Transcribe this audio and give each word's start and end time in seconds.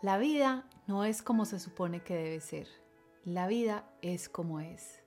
La 0.00 0.16
vida 0.16 0.64
no 0.86 1.04
es 1.04 1.22
como 1.22 1.44
se 1.44 1.58
supone 1.58 2.04
que 2.04 2.14
debe 2.14 2.40
ser. 2.40 2.68
La 3.24 3.48
vida 3.48 3.84
es 4.00 4.28
como 4.28 4.60
es. 4.60 5.02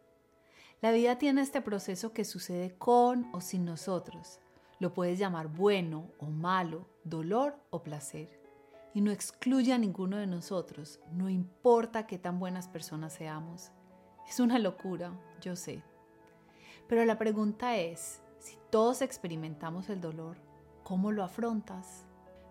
La 0.82 0.92
vida 0.92 1.18
tiene 1.18 1.40
este 1.42 1.62
proceso 1.62 2.12
que 2.12 2.26
sucede 2.26 2.76
con 2.78 3.34
o 3.34 3.40
sin 3.40 3.64
nosotros. 3.64 4.42
Lo 4.80 4.94
puedes 4.94 5.18
llamar 5.18 5.48
bueno 5.48 6.12
o 6.20 6.26
malo, 6.26 6.90
dolor 7.06 7.56
o 7.70 7.84
placer. 7.84 8.38
Y 8.94 9.00
no 9.00 9.12
excluye 9.12 9.72
a 9.72 9.78
ninguno 9.78 10.18
de 10.18 10.28
nosotros, 10.28 11.00
no 11.14 11.30
importa 11.30 12.06
qué 12.06 12.18
tan 12.18 12.38
buenas 12.38 12.68
personas 12.68 13.14
seamos. 13.14 13.72
Es 14.28 14.42
una 14.42 14.60
locura, 14.60 15.14
yo 15.40 15.56
sé. 15.56 15.82
Pero 16.90 17.06
la 17.06 17.18
pregunta 17.18 17.78
es, 17.78 18.22
si 18.40 18.58
todos 18.70 19.02
experimentamos 19.02 19.90
el 19.90 20.02
dolor, 20.02 20.36
¿cómo 20.84 21.14
lo 21.14 21.24
afrontas? 21.24 22.06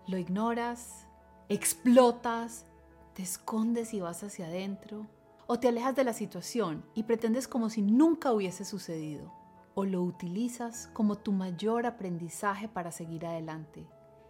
¿Lo 0.07 0.17
ignoras? 0.17 1.05
Explotas, 1.53 2.65
te 3.13 3.23
escondes 3.23 3.93
y 3.93 3.99
vas 3.99 4.23
hacia 4.23 4.47
adentro, 4.47 5.07
o 5.47 5.59
te 5.59 5.67
alejas 5.67 5.95
de 5.95 6.05
la 6.05 6.13
situación 6.13 6.85
y 6.95 7.03
pretendes 7.03 7.47
como 7.47 7.69
si 7.69 7.81
nunca 7.81 8.31
hubiese 8.31 8.63
sucedido, 8.63 9.33
o 9.73 9.83
lo 9.83 10.01
utilizas 10.01 10.89
como 10.93 11.17
tu 11.17 11.33
mayor 11.33 11.85
aprendizaje 11.85 12.69
para 12.69 12.91
seguir 12.91 13.25
adelante 13.25 13.85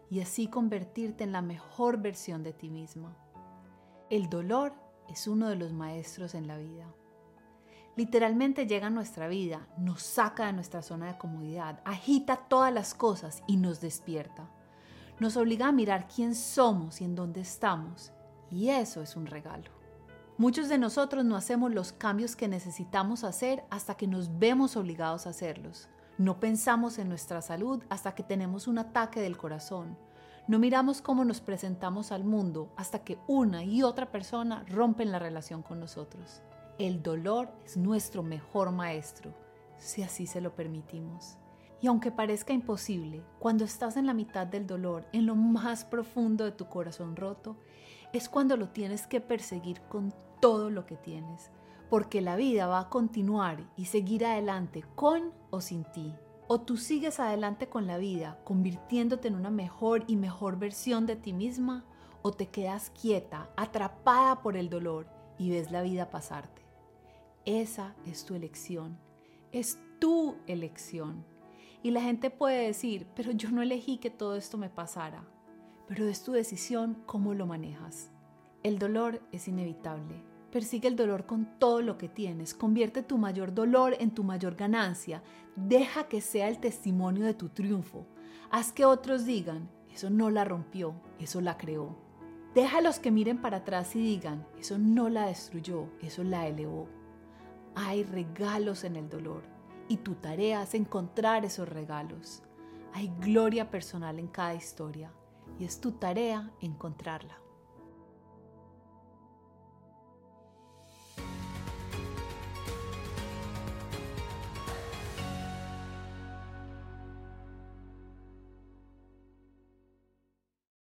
y 0.09 0.21
así 0.21 0.47
convertirte 0.47 1.23
en 1.23 1.31
la 1.31 1.43
mejor 1.43 2.01
versión 2.01 2.41
de 2.41 2.53
ti 2.53 2.69
misma. 2.69 3.15
El 4.09 4.27
dolor 4.27 4.73
es 5.07 5.27
uno 5.27 5.47
de 5.47 5.55
los 5.57 5.73
maestros 5.73 6.33
en 6.33 6.47
la 6.47 6.57
vida. 6.57 6.87
Literalmente 7.95 8.65
llega 8.65 8.87
a 8.87 8.89
nuestra 8.91 9.27
vida, 9.27 9.67
nos 9.77 10.01
saca 10.01 10.47
de 10.47 10.53
nuestra 10.53 10.81
zona 10.81 11.07
de 11.07 11.17
comodidad, 11.19 11.81
agita 11.85 12.47
todas 12.47 12.73
las 12.73 12.95
cosas 12.95 13.43
y 13.45 13.57
nos 13.57 13.79
despierta 13.79 14.49
nos 15.21 15.37
obliga 15.37 15.67
a 15.67 15.71
mirar 15.71 16.07
quién 16.07 16.33
somos 16.33 16.99
y 16.99 17.03
en 17.03 17.13
dónde 17.13 17.41
estamos, 17.41 18.11
y 18.49 18.69
eso 18.69 19.03
es 19.03 19.15
un 19.15 19.27
regalo. 19.27 19.69
Muchos 20.39 20.67
de 20.67 20.79
nosotros 20.79 21.23
no 21.23 21.35
hacemos 21.35 21.71
los 21.71 21.91
cambios 21.93 22.35
que 22.35 22.47
necesitamos 22.47 23.23
hacer 23.23 23.63
hasta 23.69 23.93
que 23.93 24.07
nos 24.07 24.39
vemos 24.39 24.75
obligados 24.75 25.27
a 25.27 25.29
hacerlos. 25.29 25.89
No 26.17 26.39
pensamos 26.39 26.97
en 26.97 27.07
nuestra 27.07 27.43
salud 27.43 27.83
hasta 27.87 28.15
que 28.15 28.23
tenemos 28.23 28.67
un 28.67 28.79
ataque 28.79 29.21
del 29.21 29.37
corazón. 29.37 29.95
No 30.47 30.57
miramos 30.57 31.03
cómo 31.03 31.23
nos 31.23 31.39
presentamos 31.39 32.11
al 32.11 32.23
mundo 32.23 32.73
hasta 32.75 33.03
que 33.03 33.19
una 33.27 33.63
y 33.63 33.83
otra 33.83 34.11
persona 34.11 34.65
rompen 34.69 35.11
la 35.11 35.19
relación 35.19 35.61
con 35.61 35.79
nosotros. 35.79 36.41
El 36.79 37.03
dolor 37.03 37.53
es 37.63 37.77
nuestro 37.77 38.23
mejor 38.23 38.71
maestro, 38.71 39.35
si 39.77 40.01
así 40.01 40.25
se 40.25 40.41
lo 40.41 40.55
permitimos. 40.55 41.37
Y 41.81 41.87
aunque 41.87 42.11
parezca 42.11 42.53
imposible, 42.53 43.23
cuando 43.39 43.65
estás 43.65 43.97
en 43.97 44.05
la 44.05 44.13
mitad 44.13 44.45
del 44.45 44.67
dolor, 44.67 45.07
en 45.13 45.25
lo 45.25 45.35
más 45.35 45.83
profundo 45.83 46.45
de 46.45 46.51
tu 46.51 46.67
corazón 46.67 47.15
roto, 47.15 47.57
es 48.13 48.29
cuando 48.29 48.55
lo 48.55 48.69
tienes 48.69 49.07
que 49.07 49.21
perseguir 49.21 49.81
con 49.89 50.13
todo 50.39 50.69
lo 50.69 50.85
que 50.85 50.97
tienes, 50.97 51.49
porque 51.89 52.21
la 52.21 52.35
vida 52.35 52.67
va 52.67 52.81
a 52.81 52.89
continuar 52.89 53.67
y 53.75 53.85
seguir 53.85 54.25
adelante 54.25 54.83
con 54.95 55.31
o 55.49 55.61
sin 55.61 55.83
ti. 55.85 56.13
O 56.47 56.61
tú 56.61 56.77
sigues 56.77 57.19
adelante 57.19 57.69
con 57.69 57.87
la 57.87 57.97
vida, 57.97 58.39
convirtiéndote 58.43 59.29
en 59.29 59.35
una 59.35 59.49
mejor 59.49 60.03
y 60.07 60.17
mejor 60.17 60.59
versión 60.59 61.05
de 61.05 61.15
ti 61.15 61.33
misma, 61.33 61.85
o 62.21 62.31
te 62.31 62.49
quedas 62.49 62.91
quieta, 62.91 63.49
atrapada 63.55 64.41
por 64.41 64.57
el 64.57 64.69
dolor 64.69 65.07
y 65.37 65.49
ves 65.49 65.71
la 65.71 65.81
vida 65.81 66.09
pasarte. 66.09 66.61
Esa 67.45 67.95
es 68.05 68.25
tu 68.25 68.35
elección, 68.35 68.99
es 69.51 69.79
tu 69.99 70.35
elección. 70.45 71.25
Y 71.83 71.91
la 71.91 72.01
gente 72.01 72.29
puede 72.29 72.67
decir, 72.67 73.07
pero 73.15 73.31
yo 73.31 73.49
no 73.49 73.61
elegí 73.61 73.97
que 73.97 74.11
todo 74.11 74.35
esto 74.35 74.57
me 74.57 74.69
pasara. 74.69 75.23
Pero 75.87 76.07
es 76.07 76.23
tu 76.23 76.31
decisión 76.31 77.01
cómo 77.05 77.33
lo 77.33 77.47
manejas. 77.47 78.11
El 78.61 78.77
dolor 78.77 79.21
es 79.31 79.47
inevitable. 79.47 80.23
Persigue 80.51 80.87
el 80.87 80.95
dolor 80.95 81.25
con 81.25 81.57
todo 81.57 81.81
lo 81.81 81.97
que 81.97 82.07
tienes. 82.07 82.53
Convierte 82.53 83.01
tu 83.01 83.17
mayor 83.17 83.53
dolor 83.53 83.95
en 83.99 84.11
tu 84.11 84.23
mayor 84.23 84.55
ganancia. 84.55 85.23
Deja 85.55 86.07
que 86.07 86.21
sea 86.21 86.49
el 86.49 86.59
testimonio 86.59 87.25
de 87.25 87.33
tu 87.33 87.49
triunfo. 87.49 88.05
Haz 88.51 88.71
que 88.71 88.85
otros 88.85 89.25
digan, 89.25 89.69
eso 89.91 90.09
no 90.09 90.29
la 90.29 90.45
rompió, 90.45 90.93
eso 91.19 91.41
la 91.41 91.57
creó. 91.57 91.97
Déjalos 92.53 92.99
que 92.99 93.11
miren 93.11 93.41
para 93.41 93.57
atrás 93.57 93.95
y 93.95 93.99
digan, 93.99 94.45
eso 94.59 94.77
no 94.77 95.09
la 95.09 95.25
destruyó, 95.25 95.87
eso 96.01 96.23
la 96.23 96.47
elevó. 96.47 96.87
Hay 97.75 98.03
regalos 98.03 98.83
en 98.83 98.97
el 98.97 99.09
dolor 99.09 99.60
y 99.91 99.97
tu 99.97 100.15
tarea 100.15 100.63
es 100.63 100.73
encontrar 100.73 101.43
esos 101.43 101.67
regalos. 101.67 102.43
Hay 102.93 103.11
gloria 103.19 103.69
personal 103.69 104.19
en 104.19 104.27
cada 104.29 104.55
historia 104.55 105.11
y 105.59 105.65
es 105.65 105.81
tu 105.81 105.91
tarea 105.91 106.49
encontrarla. 106.61 107.37